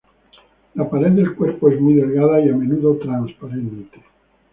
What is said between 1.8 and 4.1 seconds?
delgada y a menudo transparente.